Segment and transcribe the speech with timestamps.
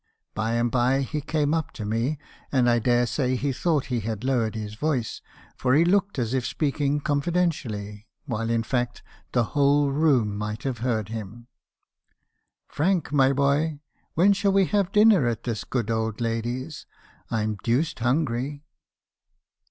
[0.33, 2.17] By and bye he came up to me,
[2.51, 5.21] and I dare say he thought he had lowered his voice,
[5.55, 10.79] for he looked as if speaking confidentially, while in fact the whole room might have
[10.79, 11.33] heard him.
[11.37, 11.45] <u
[12.67, 13.79] Frank, my boy,
[14.15, 16.87] when shall we have dinner at this good old lady's?
[17.29, 18.63] I 'm deuced hungry.'